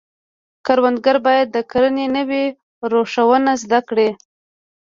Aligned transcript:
کروندګر 0.65 1.17
باید 1.27 1.47
د 1.51 1.57
کرنې 1.71 2.07
نوي 2.17 2.45
روشونه 2.91 3.51
زده 3.63 3.79
کړي. 3.89 4.09